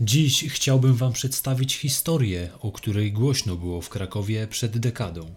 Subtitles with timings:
[0.00, 5.34] Dziś chciałbym Wam przedstawić historię, o której głośno było w Krakowie przed dekadą.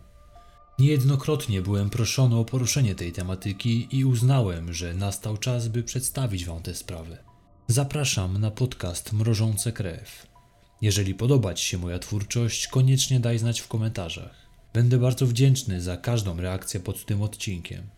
[0.79, 6.61] Niejednokrotnie byłem proszony o poruszenie tej tematyki i uznałem, że nastał czas, by przedstawić Wam
[6.61, 7.17] tę sprawę.
[7.67, 10.27] Zapraszam na podcast Mrożące Krew.
[10.81, 14.35] Jeżeli podoba Ci się moja twórczość, koniecznie daj znać w komentarzach.
[14.73, 17.89] Będę bardzo wdzięczny za każdą reakcję pod tym odcinkiem.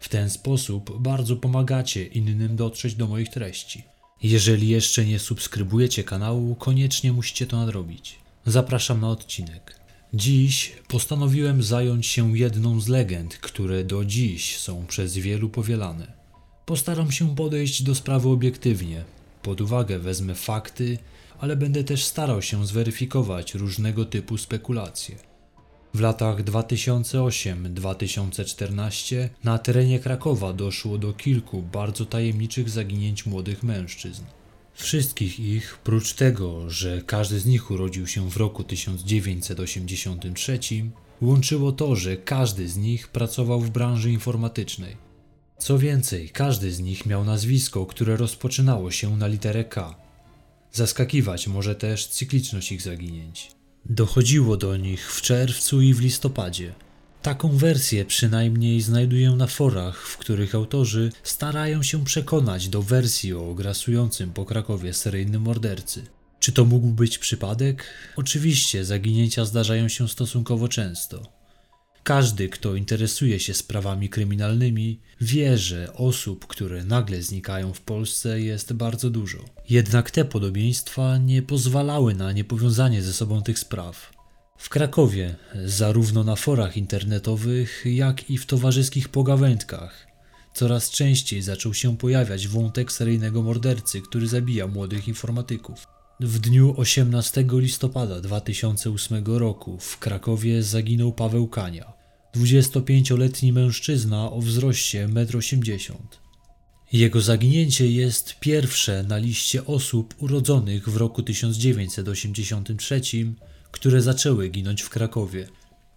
[0.00, 3.97] W ten sposób bardzo pomagacie innym dotrzeć do moich treści.
[4.22, 8.18] Jeżeli jeszcze nie subskrybujecie kanału, koniecznie musicie to nadrobić.
[8.46, 9.80] Zapraszam na odcinek.
[10.14, 16.12] Dziś postanowiłem zająć się jedną z legend, które do dziś są przez wielu powielane.
[16.66, 19.04] Postaram się podejść do sprawy obiektywnie.
[19.42, 20.98] Pod uwagę wezmę fakty,
[21.38, 25.27] ale będę też starał się zweryfikować różnego typu spekulacje.
[25.94, 34.22] W latach 2008-2014 na terenie Krakowa doszło do kilku bardzo tajemniczych zaginięć młodych mężczyzn.
[34.74, 40.58] Wszystkich ich, prócz tego, że każdy z nich urodził się w roku 1983,
[41.22, 44.96] łączyło to, że każdy z nich pracował w branży informatycznej.
[45.58, 49.94] Co więcej, każdy z nich miał nazwisko, które rozpoczynało się na literę K.
[50.72, 53.57] Zaskakiwać może też cykliczność ich zaginięć.
[53.84, 56.74] Dochodziło do nich w czerwcu i w listopadzie.
[57.22, 63.54] Taką wersję przynajmniej znajduję na forach, w których autorzy starają się przekonać do wersji o
[63.54, 66.06] grasującym po Krakowie seryjnym mordercy.
[66.40, 67.84] Czy to mógł być przypadek?
[68.16, 71.37] Oczywiście, zaginięcia zdarzają się stosunkowo często.
[72.08, 78.72] Każdy, kto interesuje się sprawami kryminalnymi, wie, że osób, które nagle znikają w Polsce jest
[78.72, 79.38] bardzo dużo.
[79.70, 84.12] Jednak te podobieństwa nie pozwalały na niepowiązanie ze sobą tych spraw.
[84.58, 90.06] W Krakowie, zarówno na forach internetowych, jak i w towarzyskich pogawędkach,
[90.54, 95.84] coraz częściej zaczął się pojawiać wątek seryjnego mordercy, który zabija młodych informatyków.
[96.20, 101.97] W dniu 18 listopada 2008 roku w Krakowie zaginął Paweł Kania,
[102.36, 105.98] 25-letni mężczyzna o wzroście 1,80 m.
[106.92, 113.00] Jego zaginięcie jest pierwsze na liście osób urodzonych w roku 1983,
[113.70, 115.48] które zaczęły ginąć w Krakowie.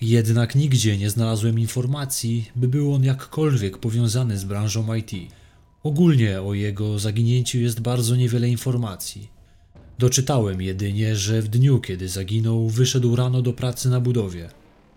[0.01, 5.11] Jednak nigdzie nie znalazłem informacji, by był on jakkolwiek powiązany z branżą IT.
[5.83, 9.29] Ogólnie o jego zaginięciu jest bardzo niewiele informacji.
[9.99, 14.49] Doczytałem jedynie, że w dniu, kiedy zaginął, wyszedł rano do pracy na budowie.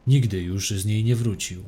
[0.06, 1.64] Nigdy już z niej nie wrócił.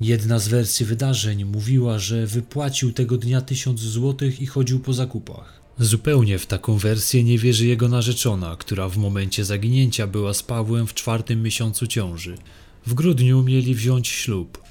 [0.00, 5.60] Jedna z wersji wydarzeń mówiła, że wypłacił tego dnia tysiąc złotych i chodził po zakupach.
[5.78, 10.86] Zupełnie w taką wersję nie wierzy jego narzeczona, która w momencie zaginięcia była z Pawłem
[10.86, 12.38] w czwartym miesiącu ciąży.
[12.86, 14.62] W grudniu mieli wziąć ślub.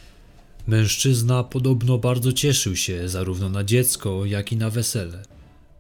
[0.68, 5.24] Mężczyzna podobno bardzo cieszył się zarówno na dziecko, jak i na wesele.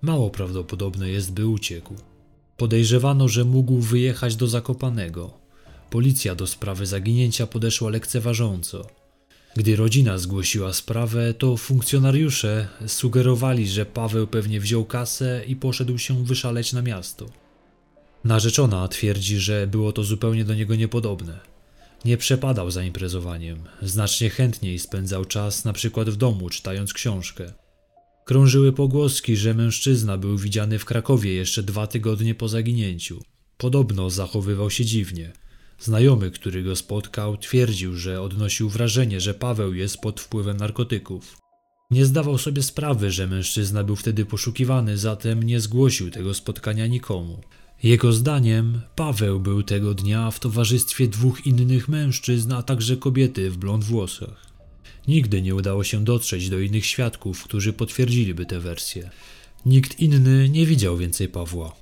[0.01, 1.93] Mało prawdopodobne jest, by uciekł.
[2.57, 5.46] Podejrzewano, że mógł wyjechać do Zakopanego.
[5.89, 8.87] Policja do sprawy zaginięcia podeszła lekceważąco.
[9.55, 16.25] Gdy rodzina zgłosiła sprawę, to funkcjonariusze sugerowali, że Paweł pewnie wziął kasę i poszedł się
[16.25, 17.25] wyszaleć na miasto.
[18.23, 21.39] Narzeczona twierdzi, że było to zupełnie do niego niepodobne.
[22.05, 27.53] Nie przepadał za imprezowaniem, znacznie chętniej spędzał czas na przykład w domu, czytając książkę.
[28.25, 33.21] Krążyły pogłoski, że mężczyzna był widziany w Krakowie jeszcze dwa tygodnie po zaginięciu.
[33.57, 35.33] Podobno zachowywał się dziwnie–
[35.79, 41.37] Znajomy, który go spotkał, twierdził, że odnosił wrażenie, że Paweł jest pod wpływem narkotyków.
[41.91, 47.41] Nie zdawał sobie sprawy, że mężczyzna był wtedy poszukiwany, zatem nie zgłosił tego spotkania nikomu.
[47.83, 53.57] Jego zdaniem Paweł był tego dnia w towarzystwie dwóch innych mężczyzn, a także kobiety w
[53.57, 54.47] blond włosach.
[55.07, 59.09] Nigdy nie udało się dotrzeć do innych świadków, którzy potwierdziliby tę wersję.
[59.65, 61.75] Nikt inny nie widział więcej Pawła.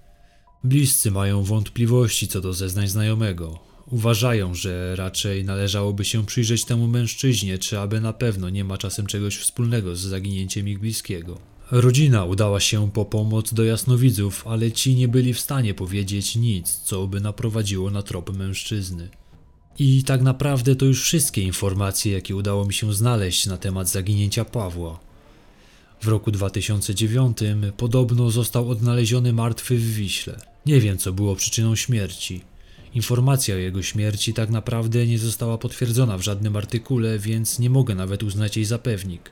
[0.64, 3.65] Bliscy mają wątpliwości co do zeznań znajomego.
[3.92, 9.06] Uważają, że raczej należałoby się przyjrzeć temu mężczyźnie, czy aby na pewno nie ma czasem
[9.06, 11.38] czegoś wspólnego z zaginięciem ich bliskiego.
[11.72, 16.80] Rodzina udała się po pomoc do jasnowidzów, ale ci nie byli w stanie powiedzieć nic,
[16.84, 19.10] co by naprowadziło na trop mężczyzny.
[19.80, 24.46] I tak naprawdę to już wszystkie informacje, jakie udało mi się znaleźć na temat zaginięcia
[24.46, 25.00] Pawła.
[26.02, 27.38] W roku 2009
[27.78, 30.40] podobno został odnaleziony martwy w Wiśle.
[30.66, 32.42] Nie wiem, co było przyczyną śmierci.
[32.96, 37.96] Informacja o jego śmierci tak naprawdę nie została potwierdzona w żadnym artykule, więc nie mogę
[37.96, 39.32] nawet uznać jej za pewnik.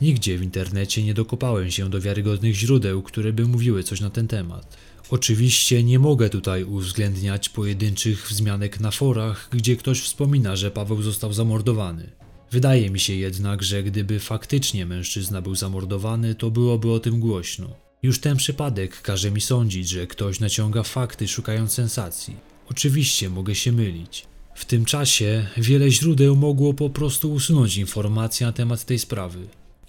[0.00, 4.28] Nigdzie w internecie nie dokopałem się do wiarygodnych źródeł, które by mówiły coś na ten
[4.28, 4.76] temat.
[5.10, 11.32] Oczywiście nie mogę tutaj uwzględniać pojedynczych wzmianek na forach, gdzie ktoś wspomina, że Paweł został
[11.32, 12.10] zamordowany.
[12.50, 17.76] Wydaje mi się jednak, że gdyby faktycznie mężczyzna był zamordowany, to byłoby o tym głośno.
[18.02, 22.53] Już ten przypadek każe mi sądzić, że ktoś naciąga fakty szukając sensacji.
[22.70, 24.26] Oczywiście mogę się mylić.
[24.54, 29.38] W tym czasie wiele źródeł mogło po prostu usunąć informacje na temat tej sprawy.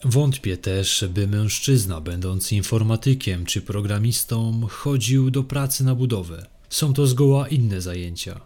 [0.03, 6.45] Wątpię też, by mężczyzna będący informatykiem czy programistą chodził do pracy na budowę.
[6.69, 8.41] Są to zgoła inne zajęcia.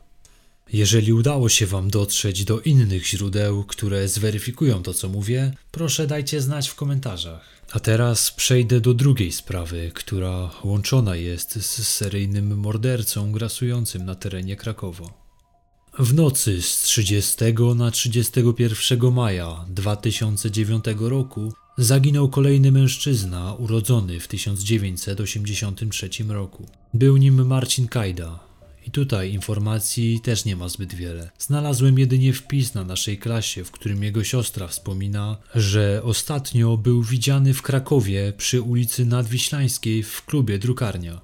[0.73, 6.41] Jeżeli udało się Wam dotrzeć do innych źródeł, które zweryfikują to, co mówię, proszę dajcie
[6.41, 7.58] znać w komentarzach.
[7.71, 14.55] A teraz przejdę do drugiej sprawy, która łączona jest z seryjnym mordercą grasującym na terenie
[14.55, 15.29] Krakowa.
[15.99, 17.35] W nocy z 30
[17.75, 26.65] na 31 maja 2009 roku zaginął kolejny mężczyzna urodzony w 1983 roku.
[26.93, 28.48] Był nim Marcin Kajda.
[28.87, 31.29] I tutaj informacji też nie ma zbyt wiele.
[31.39, 37.53] Znalazłem jedynie wpis na naszej klasie, w którym jego siostra wspomina, że ostatnio był widziany
[37.53, 41.21] w Krakowie przy ulicy Nadwiślańskiej w klubie Drukarnia.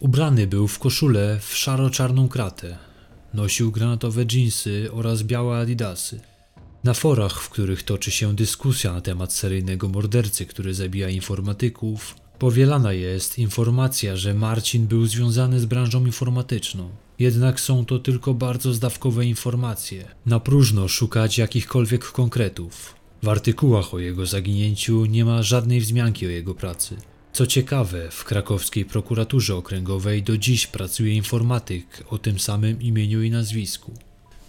[0.00, 2.78] Ubrany był w koszulę w szaro-czarną kratę,
[3.34, 6.20] Nosił granatowe dżinsy oraz białe adidasy.
[6.84, 12.92] Na forach, w których toczy się dyskusja na temat seryjnego mordercy, który zabija informatyków, powielana
[12.92, 16.88] jest informacja, że Marcin był związany z branżą informatyczną.
[17.18, 20.04] Jednak są to tylko bardzo zdawkowe informacje.
[20.26, 22.94] Na próżno szukać jakichkolwiek konkretów.
[23.22, 26.96] W artykułach o jego zaginięciu nie ma żadnej wzmianki o jego pracy.
[27.32, 33.30] Co ciekawe, w krakowskiej prokuraturze okręgowej do dziś pracuje informatyk o tym samym imieniu i
[33.30, 33.92] nazwisku.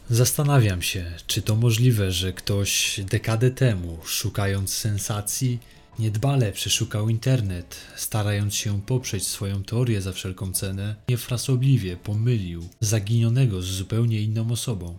[0.09, 5.59] Zastanawiam się, czy to możliwe, że ktoś dekadę temu, szukając sensacji,
[5.99, 13.65] niedbale przeszukał internet, starając się poprzeć swoją teorię za wszelką cenę, niefrasobliwie pomylił zaginionego z
[13.65, 14.97] zupełnie inną osobą.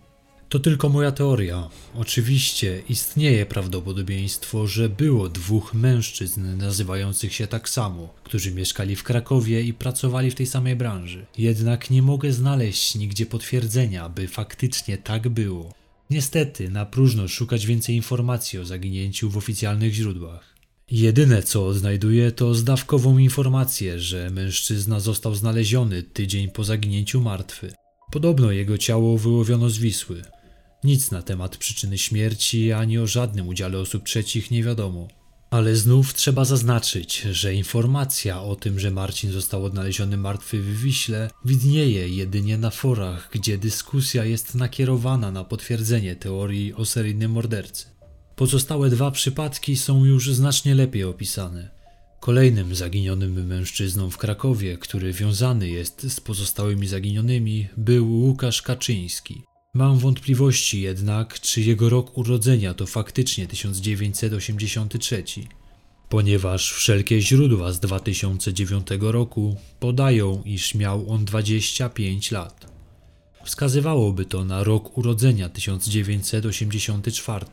[0.49, 1.69] To tylko moja teoria.
[1.95, 9.61] Oczywiście istnieje prawdopodobieństwo, że było dwóch mężczyzn nazywających się tak samo, którzy mieszkali w Krakowie
[9.61, 11.25] i pracowali w tej samej branży.
[11.37, 15.73] Jednak nie mogę znaleźć nigdzie potwierdzenia, by faktycznie tak było.
[16.09, 20.56] Niestety, na próżno szukać więcej informacji o zaginięciu w oficjalnych źródłach.
[20.91, 27.73] Jedyne co odnajduję to zdawkową informację, że mężczyzna został znaleziony tydzień po zaginięciu martwy.
[28.11, 30.21] Podobno jego ciało wyłowiono z Wisły.
[30.83, 35.07] Nic na temat przyczyny śmierci ani o żadnym udziale osób trzecich nie wiadomo.
[35.49, 41.29] Ale znów trzeba zaznaczyć, że informacja o tym, że Marcin został odnaleziony martwy w Wiśle,
[41.45, 47.96] widnieje jedynie na forach, gdzie dyskusja jest nakierowana na potwierdzenie teorii o seryjnym mordercy.
[48.37, 51.69] Pozostałe dwa przypadki są już znacznie lepiej opisane.
[52.19, 59.43] Kolejnym zaginionym mężczyzną w Krakowie, który wiązany jest z pozostałymi zaginionymi, był Łukasz Kaczyński.
[59.73, 65.23] Mam wątpliwości jednak, czy jego rok urodzenia to faktycznie 1983,
[66.09, 72.71] ponieważ wszelkie źródła z 2009 roku podają, iż miał on 25 lat.
[73.45, 77.45] Wskazywałoby to na rok urodzenia 1984,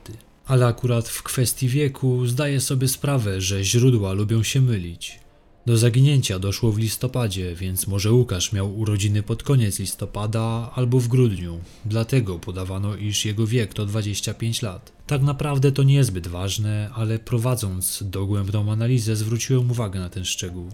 [0.47, 5.25] ale akurat w kwestii wieku zdaję sobie sprawę, że źródła lubią się mylić.
[5.67, 11.09] Do zaginięcia doszło w listopadzie, więc może Łukasz miał urodziny pod koniec listopada albo w
[11.09, 11.61] grudniu.
[11.85, 14.93] Dlatego podawano, iż jego wiek to 25 lat.
[15.07, 20.69] Tak naprawdę to niezbyt ważne, ale prowadząc dogłębną analizę zwróciłem uwagę na ten szczegół.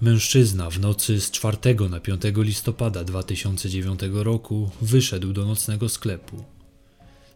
[0.00, 1.56] Mężczyzna w nocy z 4
[1.90, 6.55] na 5 listopada 2009 roku wyszedł do nocnego sklepu.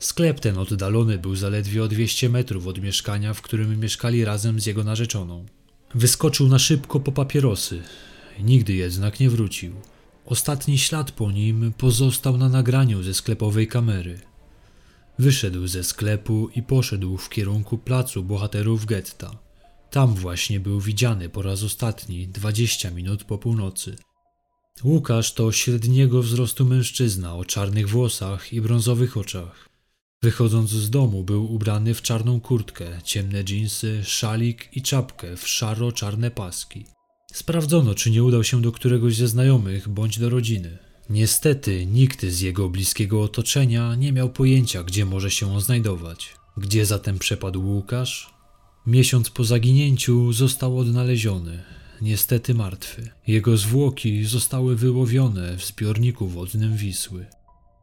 [0.00, 4.66] Sklep ten oddalony był zaledwie o 200 metrów od mieszkania, w którym mieszkali razem z
[4.66, 5.46] jego narzeczoną.
[5.94, 7.82] Wyskoczył na szybko po papierosy.
[8.40, 9.74] Nigdy jednak nie wrócił.
[10.26, 14.20] Ostatni ślad po nim pozostał na nagraniu ze sklepowej kamery.
[15.18, 19.38] Wyszedł ze sklepu i poszedł w kierunku placu bohaterów getta.
[19.90, 23.96] Tam właśnie był widziany po raz ostatni, 20 minut po północy.
[24.84, 29.69] Łukasz to średniego wzrostu mężczyzna o czarnych włosach i brązowych oczach.
[30.22, 36.30] Wychodząc z domu był ubrany w czarną kurtkę, ciemne dżinsy, szalik i czapkę w szaro-czarne
[36.30, 36.84] paski.
[37.32, 40.78] Sprawdzono, czy nie udał się do któregoś ze znajomych bądź do rodziny.
[41.10, 46.34] Niestety nikt z jego bliskiego otoczenia nie miał pojęcia, gdzie może się on znajdować.
[46.56, 48.34] Gdzie zatem przepadł Łukasz?
[48.86, 51.62] Miesiąc po zaginięciu został odnaleziony,
[52.00, 53.10] niestety martwy.
[53.26, 57.26] Jego zwłoki zostały wyłowione w zbiorniku wodnym Wisły.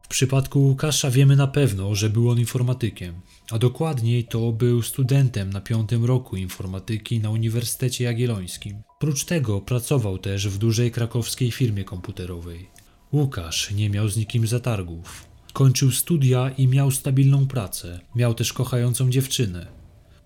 [0.08, 3.14] W przypadku Łukasza wiemy na pewno, że był on informatykiem,
[3.50, 8.82] a dokładniej to był studentem na piątym roku informatyki na Uniwersytecie Jagiellońskim.
[8.98, 12.68] Prócz tego pracował też w dużej krakowskiej firmie komputerowej.
[13.12, 15.26] Łukasz nie miał z nikim zatargów.
[15.52, 18.00] Kończył studia i miał stabilną pracę.
[18.14, 19.66] Miał też kochającą dziewczynę.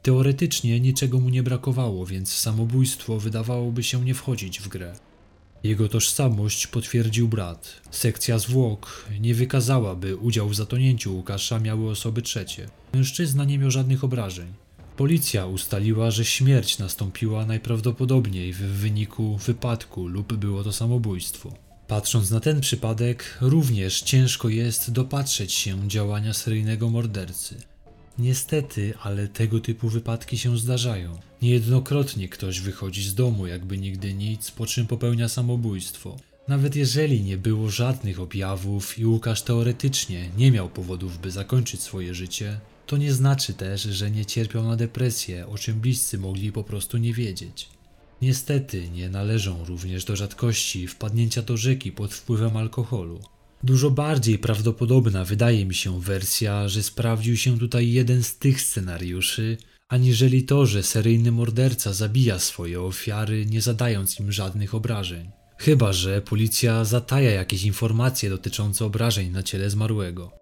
[0.03, 4.95] Teoretycznie niczego mu nie brakowało, więc samobójstwo wydawałoby się nie wchodzić w grę.
[5.65, 7.81] Jego tożsamość potwierdził brat.
[7.91, 12.69] Sekcja zwłok nie wykazała, by udział w zatonięciu Łukasza miały osoby trzecie.
[12.95, 14.47] Mężczyzna nie miał żadnych obrażeń.
[14.97, 21.55] Policja ustaliła, że śmierć nastąpiła najprawdopodobniej w wyniku wypadku lub było to samobójstwo.
[21.89, 27.72] Patrząc na ten przypadek, również ciężko jest dopatrzeć się działania seryjnego mordercy.
[28.19, 31.19] Niestety, ale tego typu wypadki się zdarzają.
[31.43, 36.17] Niejednokrotnie ktoś wychodzi z domu, jakby nigdy nic, po czym popełnia samobójstwo.
[36.49, 42.15] Nawet jeżeli nie było żadnych objawów i Łukasz teoretycznie nie miał powodów, by zakończyć swoje
[42.15, 46.65] życie, to nie znaczy też, że nie cierpiał na depresję, o czym bliscy mogli po
[46.65, 47.69] prostu nie wiedzieć.
[48.23, 53.21] Niestety nie należą również do rzadkości wpadnięcia do rzeki pod wpływem alkoholu.
[53.65, 59.57] Dużo bardziej prawdopodobna wydaje mi się wersja, że sprawdził się tutaj jeden z tych scenariuszy,
[59.89, 65.31] aniżeli to, że seryjny morderca zabija swoje ofiary, nie zadając im żadnych obrażeń.
[65.59, 70.33] Chyba, że policja zataja jakieś informacje dotyczące obrażeń na ciele zmarłego.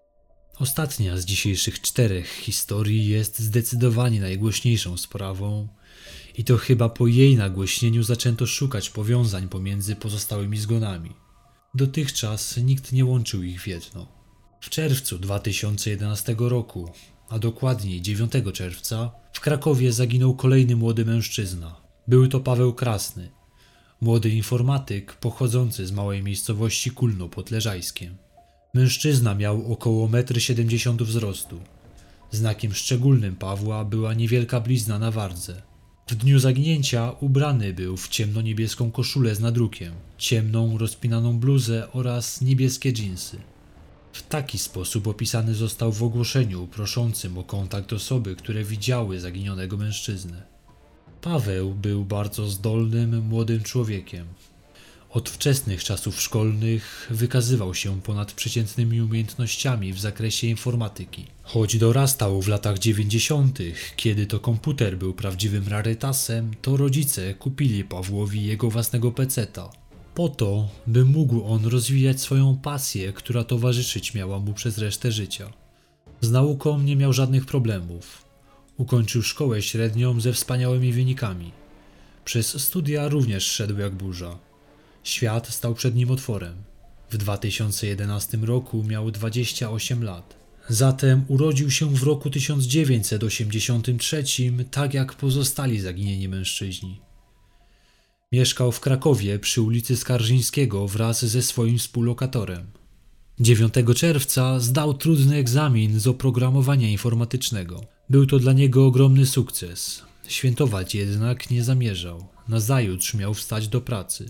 [0.59, 5.67] Ostatnia z dzisiejszych czterech historii jest zdecydowanie najgłośniejszą sprawą,
[6.37, 11.20] i to chyba po jej nagłośnieniu zaczęto szukać powiązań pomiędzy pozostałymi zgonami.
[11.75, 14.07] Dotychczas nikt nie łączył ich w jedno.
[14.61, 16.91] W czerwcu 2011 roku,
[17.29, 21.81] a dokładniej 9 czerwca, w Krakowie zaginął kolejny młody mężczyzna.
[22.07, 23.31] Był to Paweł Krasny,
[24.01, 28.17] młody informatyk pochodzący z małej miejscowości Kulno pod Leżajskiem.
[28.73, 31.61] Mężczyzna miał około 1,70 m wzrostu.
[32.31, 35.70] Znakiem szczególnym Pawła była niewielka blizna na wardze.
[36.11, 42.93] W dniu zaginięcia ubrany był w ciemno-niebieską koszulę z nadrukiem, ciemną, rozpinaną bluzę oraz niebieskie
[42.93, 43.37] dżinsy.
[44.13, 50.43] W taki sposób opisany został w ogłoszeniu proszącym o kontakt osoby, które widziały zaginionego mężczyznę.
[51.21, 54.25] Paweł był bardzo zdolnym, młodym człowiekiem.
[55.13, 61.25] Od wczesnych czasów szkolnych wykazywał się ponadprzeciętnymi umiejętnościami w zakresie informatyki.
[61.43, 63.59] Choć dorastał w latach 90.,
[63.95, 69.69] kiedy to komputer był prawdziwym rarytasem, to rodzice kupili Pawłowi jego własnego peceta.
[70.15, 75.53] Po to, by mógł on rozwijać swoją pasję, która towarzyszyć miała mu przez resztę życia.
[76.21, 78.25] Z nauką nie miał żadnych problemów.
[78.77, 81.51] Ukończył szkołę średnią ze wspaniałymi wynikami.
[82.25, 84.50] Przez studia również szedł jak burza.
[85.03, 86.55] Świat stał przed nim otworem.
[87.09, 90.35] W 2011 roku miał 28 lat.
[90.69, 94.23] Zatem urodził się w roku 1983,
[94.71, 97.01] tak jak pozostali zaginieni mężczyźni.
[98.31, 102.67] Mieszkał w Krakowie przy ulicy Skarżyńskiego wraz ze swoim współlokatorem.
[103.39, 107.81] 9 czerwca zdał trudny egzamin z oprogramowania informatycznego.
[108.09, 110.03] Był to dla niego ogromny sukces.
[110.27, 112.27] Świętować jednak nie zamierzał.
[112.47, 114.29] Nazajutrz miał wstać do pracy.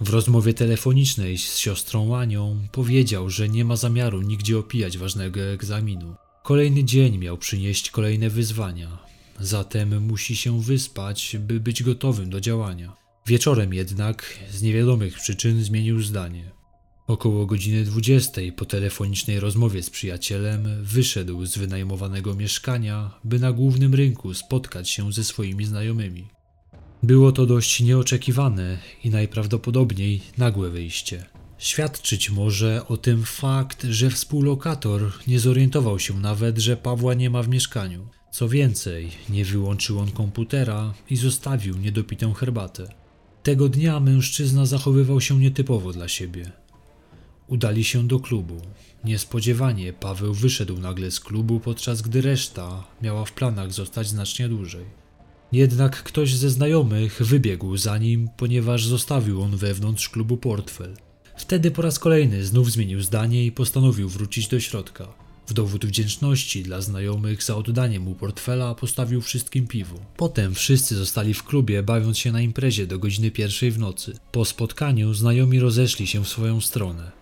[0.00, 6.14] W rozmowie telefonicznej z siostrą Anią powiedział, że nie ma zamiaru nigdzie opijać ważnego egzaminu.
[6.42, 8.98] Kolejny dzień miał przynieść kolejne wyzwania,
[9.40, 12.96] zatem musi się wyspać, by być gotowym do działania.
[13.26, 16.50] Wieczorem jednak z niewiadomych przyczyn zmienił zdanie.
[17.06, 23.94] Około godziny 20 po telefonicznej rozmowie z przyjacielem wyszedł z wynajmowanego mieszkania, by na głównym
[23.94, 26.33] rynku spotkać się ze swoimi znajomymi.
[27.02, 31.24] Było to dość nieoczekiwane i najprawdopodobniej nagłe wyjście.
[31.58, 37.42] Świadczyć może o tym fakt, że współlokator nie zorientował się nawet, że Pawła nie ma
[37.42, 38.08] w mieszkaniu.
[38.30, 42.88] Co więcej, nie wyłączył on komputera i zostawił niedopitą herbatę.
[43.42, 46.52] Tego dnia mężczyzna zachowywał się nietypowo dla siebie.
[47.48, 48.60] Udali się do klubu.
[49.04, 55.03] Niespodziewanie Paweł wyszedł nagle z klubu, podczas gdy reszta miała w planach zostać znacznie dłużej.
[55.54, 60.96] Jednak ktoś ze znajomych wybiegł za nim, ponieważ zostawił on wewnątrz klubu portfel.
[61.36, 65.08] Wtedy po raz kolejny znów zmienił zdanie i postanowił wrócić do środka.
[65.46, 69.96] W dowód wdzięczności dla znajomych za oddanie mu portfela postawił wszystkim piwo.
[70.16, 74.18] Potem wszyscy zostali w klubie, bawiąc się na imprezie do godziny pierwszej w nocy.
[74.32, 77.12] Po spotkaniu znajomi rozeszli się w swoją stronę.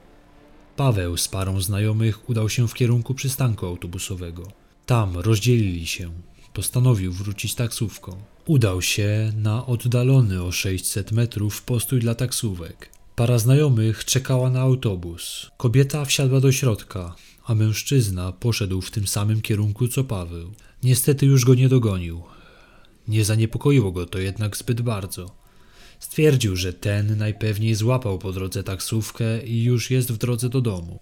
[0.77, 4.53] Paweł z parą znajomych udał się w kierunku przystanku autobusowego.
[4.87, 6.11] Tam rozdzielili się.
[6.53, 8.23] Postanowił wrócić taksówką.
[8.47, 12.91] Udał się na oddalony o 600 metrów postój dla taksówek.
[13.17, 15.51] Para znajomych czekała na autobus.
[15.57, 20.53] Kobieta wsiadła do środka, a mężczyzna poszedł w tym samym kierunku co Paweł.
[20.83, 22.23] Niestety już go nie dogonił.
[23.09, 25.43] Nie zaniepokoiło go to jednak zbyt bardzo.
[26.01, 31.01] Stwierdził, że ten najpewniej złapał po drodze taksówkę i już jest w drodze do domu.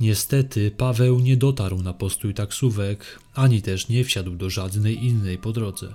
[0.00, 5.52] Niestety Paweł nie dotarł na postój taksówek, ani też nie wsiadł do żadnej innej po
[5.52, 5.94] drodze.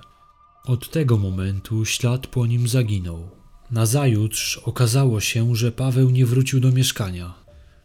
[0.65, 3.29] Od tego momentu ślad po nim zaginął.
[3.71, 7.33] Nazajutrz okazało się, że Paweł nie wrócił do mieszkania.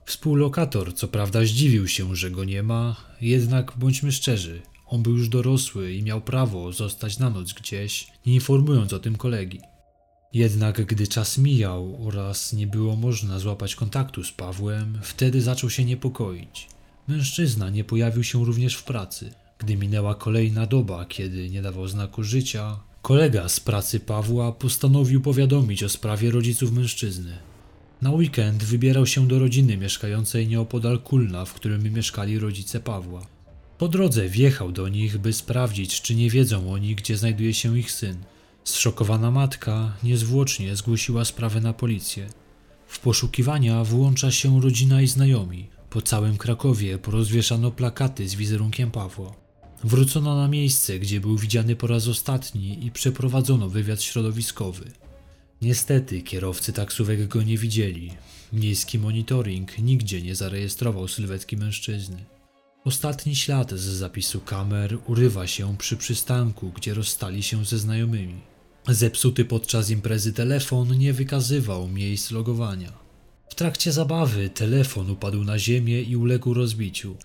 [0.05, 5.29] Współlokator co prawda zdziwił się, że go nie ma, jednak bądźmy szczerzy, on był już
[5.29, 9.61] dorosły i miał prawo zostać na noc gdzieś, nie informując o tym kolegi.
[10.35, 15.85] Jednak gdy czas mijał oraz nie było można złapać kontaktu z Pawłem, wtedy zaczął się
[15.85, 16.69] niepokoić.
[17.09, 19.33] Mężczyzna nie pojawił się również w pracy.
[19.59, 25.83] Gdy minęła kolejna doba, kiedy nie dawał znaku życia, kolega z pracy Pawła postanowił powiadomić
[25.83, 27.39] o sprawie rodziców mężczyzny.
[28.03, 33.27] Na weekend wybierał się do rodziny mieszkającej nieopodal Kulna, w którym mieszkali rodzice Pawła.
[33.79, 37.93] Po drodze wjechał do nich, by sprawdzić, czy nie wiedzą oni, gdzie znajduje się ich
[37.93, 38.17] syn.
[38.71, 42.27] Zszokowana matka niezwłocznie zgłosiła sprawę na policję.
[42.87, 45.69] W poszukiwania włącza się rodzina i znajomi.
[45.91, 49.35] Po całym Krakowie porozwieszano plakaty z wizerunkiem Pawła.
[49.85, 54.85] Wrócono na miejsce, gdzie był widziany po raz ostatni i przeprowadzono wywiad środowiskowy.
[55.63, 58.13] Niestety kierowcy taksówek go nie widzieli.
[58.53, 62.25] Miejski monitoring nigdzie nie zarejestrował sylwetki mężczyzny.
[62.85, 68.50] Ostatni ślad z zapisu kamer urywa się przy przystanku, gdzie rozstali się ze znajomymi.
[68.89, 72.93] Zepsuty podczas imprezy telefon nie wykazywał miejsc logowania.
[73.51, 77.17] W trakcie zabawy telefon upadł na ziemię i uległ rozbiciu.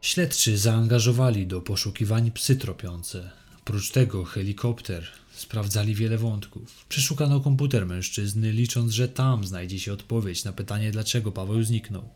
[0.00, 3.30] Śledczy zaangażowali do poszukiwań psy tropiące.
[3.60, 6.86] Oprócz tego helikopter sprawdzali wiele wątków.
[6.88, 12.08] Przeszukano komputer mężczyzny, licząc, że tam znajdzie się odpowiedź na pytanie, dlaczego Paweł zniknął.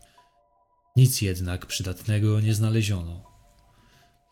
[0.95, 3.32] Nic jednak przydatnego nie znaleziono.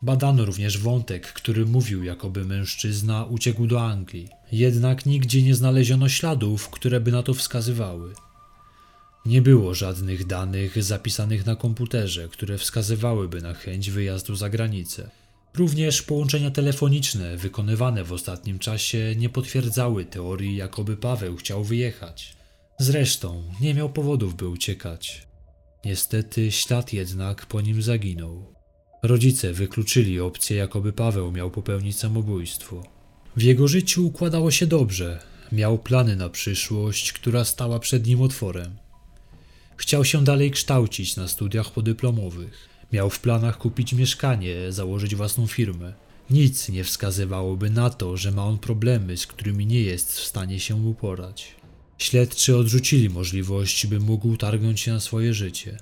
[0.03, 4.29] Badano również wątek, który mówił, jakoby mężczyzna uciekł do Anglii.
[4.51, 8.13] Jednak nigdzie nie znaleziono śladów, które by na to wskazywały.
[9.25, 15.09] Nie było żadnych danych zapisanych na komputerze, które wskazywałyby na chęć wyjazdu za granicę.
[15.53, 22.37] Również połączenia telefoniczne wykonywane w ostatnim czasie nie potwierdzały teorii, jakoby Paweł chciał wyjechać.
[22.79, 25.27] Zresztą nie miał powodów, by uciekać.
[25.85, 28.60] Niestety ślad jednak po nim zaginął.
[29.03, 32.83] Rodzice wykluczyli opcję, jakoby Paweł miał popełnić samobójstwo.
[33.35, 35.19] W jego życiu układało się dobrze.
[35.51, 38.75] Miał plany na przyszłość, która stała przed nim otworem.
[39.77, 42.69] Chciał się dalej kształcić na studiach podyplomowych.
[42.93, 45.93] Miał w planach kupić mieszkanie, założyć własną firmę.
[46.29, 50.59] Nic nie wskazywałoby na to, że ma on problemy, z którymi nie jest w stanie
[50.59, 51.55] się uporać.
[51.97, 55.77] Śledczy odrzucili możliwość, by mógł targnąć się na swoje życie.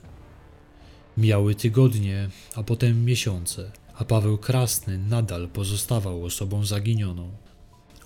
[1.17, 7.32] Miały tygodnie, a potem miesiące, a Paweł Krasny nadal pozostawał osobą zaginioną.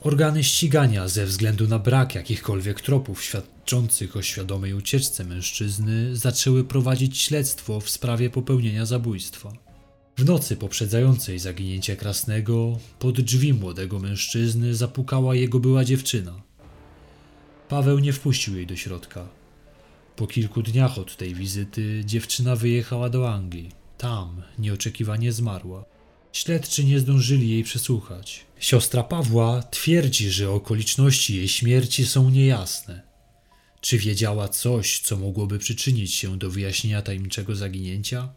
[0.01, 7.19] Organy ścigania ze względu na brak jakichkolwiek tropów świadczących o świadomej ucieczce mężczyzny zaczęły prowadzić
[7.21, 9.53] śledztwo w sprawie popełnienia zabójstwa.
[10.17, 16.41] W nocy poprzedzającej zaginięcie Krasnego pod drzwi młodego mężczyzny zapukała jego była dziewczyna.
[17.69, 19.42] Paweł nie wpuścił jej do środka.
[20.15, 23.71] Po kilku dniach od tej wizyty dziewczyna wyjechała do Anglii.
[23.97, 25.85] Tam nieoczekiwanie zmarła.
[26.33, 28.45] Śledczy nie zdążyli jej przesłuchać.
[28.59, 33.01] Siostra Pawła twierdzi, że okoliczności jej śmierci są niejasne.
[33.81, 38.33] Czy wiedziała coś, co mogłoby przyczynić się do wyjaśnienia tajemniczego zaginięcia?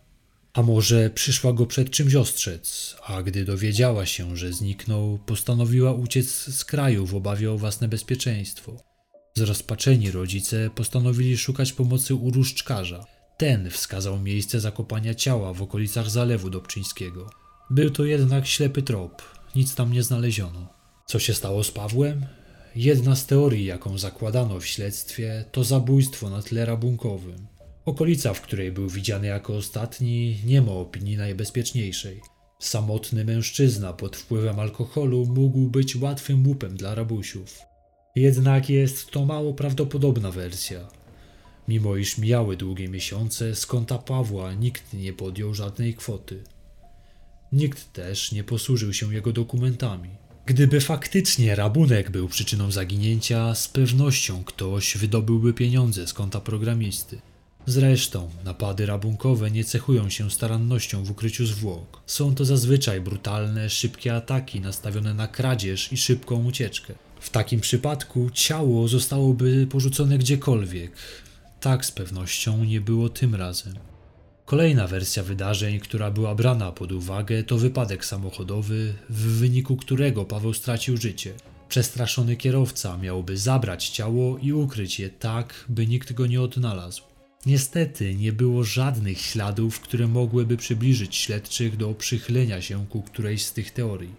[0.53, 6.31] A może przyszła go przed czymś ostrzec, a gdy dowiedziała się, że zniknął, postanowiła uciec
[6.31, 8.96] z kraju w obawie o własne bezpieczeństwo.
[9.37, 13.05] Zrozpaczeni rodzice postanowili szukać pomocy u różdżkarza.
[13.37, 17.31] Ten wskazał miejsce zakopania ciała w okolicach Zalewu Dobczyńskiego.
[17.71, 19.23] Był to jednak ślepy trop,
[19.57, 20.69] nic tam nie znaleziono.
[21.07, 22.27] Co się stało z Pawłem?
[22.77, 27.47] Jedna z teorii, jaką zakładano w śledztwie, to zabójstwo na tle rabunkowym.
[27.85, 32.21] Okolica, w której był widziany jako ostatni, nie ma opinii najbezpieczniejszej.
[32.59, 37.66] Samotny mężczyzna pod wpływem alkoholu mógł być łatwym łupem dla rabusiów.
[38.17, 40.89] Jednak jest to mało prawdopodobna wersja.
[41.69, 46.43] Mimo iż mijały długie miesiące, z konta Pawła nikt nie podjął żadnej kwoty.
[47.53, 50.09] Nikt też nie posłużył się jego dokumentami.
[50.47, 57.21] Gdyby faktycznie rabunek był przyczyną zaginięcia, z pewnością ktoś wydobyłby pieniądze z konta programisty.
[57.67, 62.03] Zresztą napady rabunkowe nie cechują się starannością w ukryciu zwłok.
[62.07, 66.95] Są to zazwyczaj brutalne, szybkie ataki nastawione na kradzież i szybką ucieczkę.
[67.27, 70.93] W takim przypadku ciało zostałoby porzucone gdziekolwiek.
[71.61, 73.75] Tak z pewnością nie było tym razem.
[74.45, 80.55] Kolejna wersja wydarzeń, która była brana pod uwagę, to wypadek samochodowy, w wyniku którego Paweł
[80.55, 81.35] stracił życie.
[81.69, 87.03] Przestraszony kierowca miałby zabrać ciało i ukryć je tak, by nikt go nie odnalazł.
[87.47, 93.53] Niestety nie było żadnych śladów, które mogłyby przybliżyć śledczych do przychylenia się ku którejś z
[93.53, 94.15] tych teorii.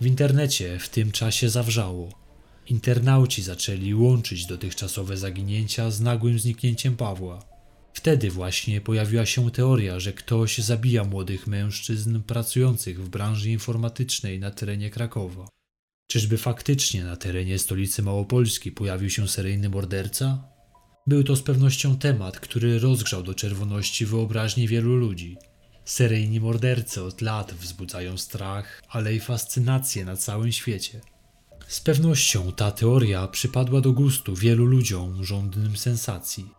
[0.00, 2.25] W internecie w tym czasie zawrzało.
[2.66, 7.56] Internauci zaczęli łączyć dotychczasowe zaginięcia z nagłym zniknięciem Pawła.
[7.92, 14.50] Wtedy właśnie pojawiła się teoria, że ktoś zabija młodych mężczyzn pracujących w branży informatycznej na
[14.50, 15.48] terenie Krakowa.
[16.06, 20.48] Czyżby faktycznie na terenie stolicy Małopolski pojawił się seryjny morderca?
[21.06, 25.36] Był to z pewnością temat, który rozgrzał do czerwoności wyobraźni wielu ludzi.
[25.84, 31.00] Seryjni mordercy od lat wzbudzają strach, ale i fascynację na całym świecie.
[31.68, 36.50] Z pewnością ta teoria przypadła do gustu wielu ludziom żądnym sensacji.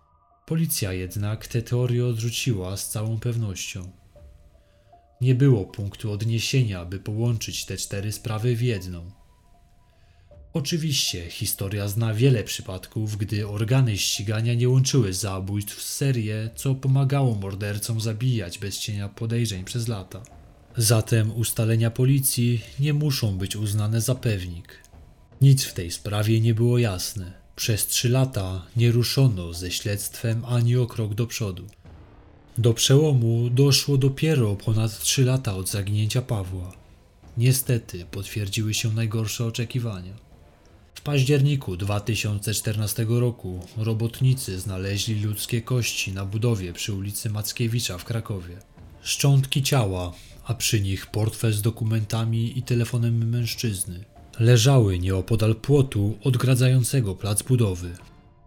[0.46, 3.91] Policja jednak tę teorię odrzuciła z całą pewnością.
[5.22, 9.12] Nie było punktu odniesienia, by połączyć te cztery sprawy w jedną.
[10.54, 17.36] Oczywiście historia zna wiele przypadków, gdy organy ścigania nie łączyły zabójstw z serię, co pomagało
[17.36, 20.24] mordercom zabijać bez cienia podejrzeń przez lata.
[20.78, 24.87] Zatem ustalenia policji nie muszą być uznane za pewnik.
[25.41, 27.34] Nic w tej sprawie nie było jasne.
[27.56, 31.67] Przez trzy lata nie ruszono ze śledztwem ani o krok do przodu.
[32.58, 36.71] Do przełomu doszło dopiero ponad trzy lata od zaginięcia Pawła.
[37.38, 40.13] Niestety potwierdziły się najgorsze oczekiwania.
[40.95, 48.58] W październiku 2014 roku robotnicy znaleźli ludzkie kości na budowie przy ulicy Mackiewicza w Krakowie.
[49.02, 50.13] Szczątki ciała,
[50.45, 54.06] a przy nich portfel z dokumentami i telefonem mężczyzny.
[54.39, 57.97] Leżały nieopodal płotu odgradzającego plac budowy.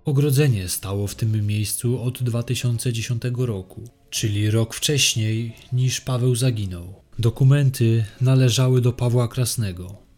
[0.04, 6.94] Ogrodzenie stało w tym miejscu od 2010 roku, czyli rok wcześniej niż Paweł zaginął.
[7.18, 10.10] Dokumenty należały do Pawła Krasnego,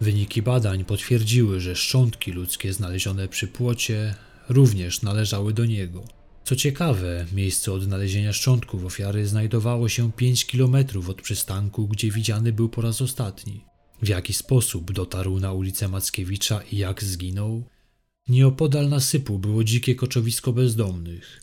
[0.00, 4.14] Wyniki badań potwierdziły, że szczątki ludzkie znalezione przy płocie
[4.48, 6.04] również należały do niego.
[6.44, 10.76] Co ciekawe, miejsce odnalezienia szczątków ofiary znajdowało się 5 km
[11.08, 13.64] od przystanku, gdzie widziany był po raz ostatni.
[14.02, 17.64] W jaki sposób dotarł na ulicę Mackiewicza i jak zginął?
[18.28, 21.42] Nieopodal nasypu było dzikie koczowisko bezdomnych.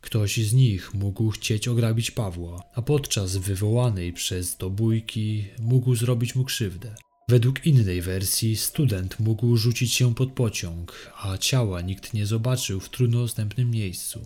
[0.00, 6.34] Ktoś z nich mógł chcieć ograbić Pawła, a podczas wywołanej przez to bójki mógł zrobić
[6.34, 6.94] mu krzywdę.
[7.28, 12.90] Według innej wersji student mógł rzucić się pod pociąg, a ciała nikt nie zobaczył w
[12.90, 14.20] trudno dostępnym miejscu.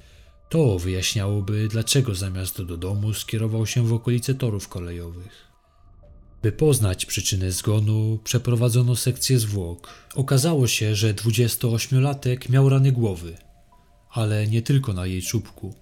[0.48, 5.49] To wyjaśniałoby, dlaczego zamiast do domu skierował się w okolice torów kolejowych.
[6.42, 9.94] By poznać przyczynę zgonu, przeprowadzono sekcję zwłok.
[10.14, 13.36] Okazało się, że 28-latek miał rany głowy,
[14.10, 15.74] ale nie tylko na jej czubku.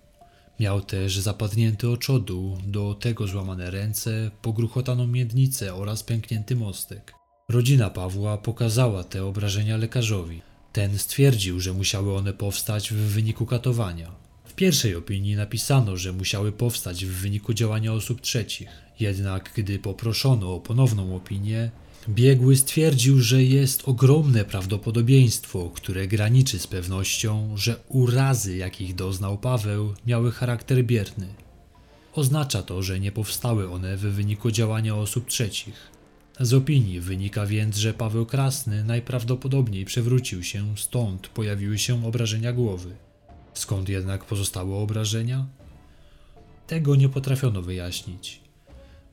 [0.61, 7.14] Miał też zapadnięty oczodół, do tego złamane ręce, pogruchotaną miednicę oraz pęknięty mostek.
[7.49, 10.42] Rodzina Pawła pokazała te obrażenia lekarzowi.
[10.73, 14.12] Ten stwierdził, że musiały one powstać w wyniku katowania.
[14.44, 18.88] W pierwszej opinii napisano, że musiały powstać w wyniku działania osób trzecich.
[19.01, 21.71] Jednak gdy poproszono o ponowną opinię,
[22.09, 29.95] Biegły stwierdził, że jest ogromne prawdopodobieństwo, które graniczy z pewnością, że urazy, jakich doznał Paweł,
[30.07, 31.27] miały charakter bierny.
[32.15, 35.91] Oznacza to, że nie powstały one w wyniku działania osób trzecich.
[36.41, 42.97] Z opinii wynika więc, że Paweł Krasny najprawdopodobniej przewrócił się, stąd pojawiły się obrażenia głowy.
[43.55, 45.47] Skąd jednak pozostały obrażenia?
[46.67, 48.48] Tego nie potrafiono wyjaśnić.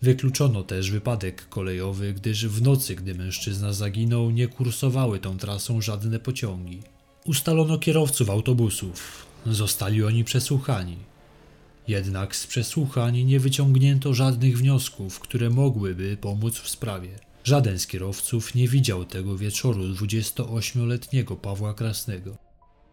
[0.01, 6.19] Wykluczono też wypadek kolejowy, gdyż w nocy, gdy mężczyzna zaginął, nie kursowały tą trasą żadne
[6.19, 6.81] pociągi.
[7.25, 9.25] Ustalono kierowców autobusów.
[9.45, 10.97] Zostali oni przesłuchani.
[11.87, 17.09] Jednak z przesłuchań nie wyciągnięto żadnych wniosków, które mogłyby pomóc w sprawie.
[17.43, 22.37] Żaden z kierowców nie widział tego wieczoru 28-letniego Pawła Krasnego.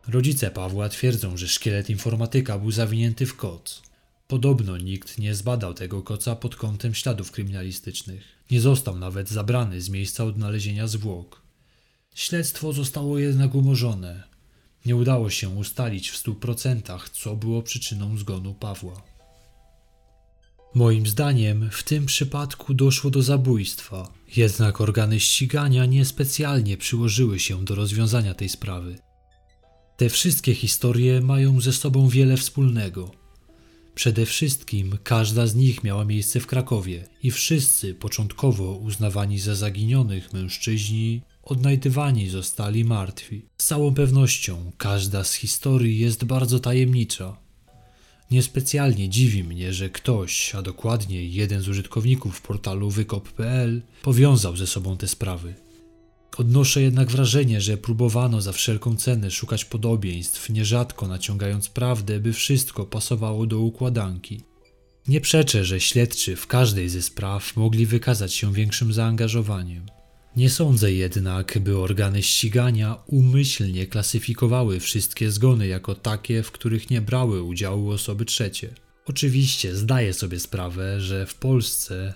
[0.08, 3.82] Rodzice Pawła twierdzą, że szkielet informatyka był zawinięty w koc.
[4.32, 8.22] Podobno nikt nie zbadał tego koca pod kątem śladów kryminalistycznych.
[8.50, 11.42] Nie został nawet zabrany z miejsca odnalezienia zwłok.
[12.14, 14.22] Śledztwo zostało jednak umorzone.
[14.86, 19.02] Nie udało się ustalić w stu procentach, co było przyczyną zgonu Pawła.
[20.74, 27.74] Moim zdaniem w tym przypadku doszło do zabójstwa, jednak organy ścigania niespecjalnie przyłożyły się do
[27.74, 28.98] rozwiązania tej sprawy.
[29.96, 33.21] Te wszystkie historie mają ze sobą wiele wspólnego.
[33.94, 40.32] Przede wszystkim każda z nich miała miejsce w Krakowie i wszyscy początkowo uznawani za zaginionych
[40.32, 43.42] mężczyźni odnajdywani zostali martwi.
[43.58, 47.36] Z całą pewnością każda z historii jest bardzo tajemnicza.
[48.30, 54.96] Niespecjalnie dziwi mnie, że ktoś, a dokładniej jeden z użytkowników portalu wykop.pl powiązał ze sobą
[54.96, 55.54] te sprawy.
[56.36, 62.86] Odnoszę jednak wrażenie, że próbowano za wszelką cenę szukać podobieństw, nierzadko naciągając prawdę, by wszystko
[62.86, 64.40] pasowało do układanki.
[65.08, 69.86] Nie przeczę, że śledczy w każdej ze spraw mogli wykazać się większym zaangażowaniem.
[70.36, 77.00] Nie sądzę jednak, by organy ścigania umyślnie klasyfikowały wszystkie zgony jako takie, w których nie
[77.00, 78.74] brały udziału osoby trzecie.
[79.06, 82.14] Oczywiście zdaję sobie sprawę, że w Polsce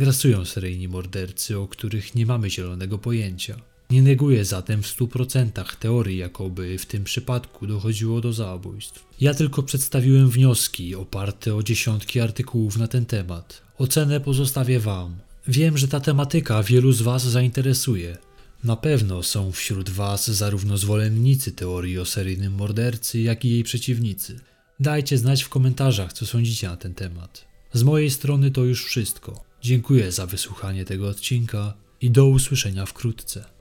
[0.00, 3.56] grasują seryjni mordercy, o których nie mamy zielonego pojęcia.
[3.90, 9.04] Nie neguję zatem w stu procentach teorii, jakoby w tym przypadku dochodziło do zabójstw.
[9.20, 13.62] Ja tylko przedstawiłem wnioski oparte o dziesiątki artykułów na ten temat.
[13.78, 15.16] Ocenę pozostawię Wam.
[15.48, 18.18] Wiem, że ta tematyka wielu z Was zainteresuje.
[18.64, 24.40] Na pewno są wśród Was zarówno zwolennicy teorii o seryjnym mordercy, jak i jej przeciwnicy.
[24.80, 27.44] Dajcie znać w komentarzach, co sądzicie na ten temat.
[27.72, 29.49] Z mojej strony to już wszystko.
[29.62, 33.59] Dziękuję za wysłuchanie tego odcinka i do usłyszenia wkrótce.